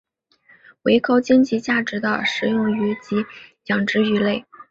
[0.81, 3.17] 为高经济价值的食用鱼及
[3.65, 4.43] 养殖鱼类。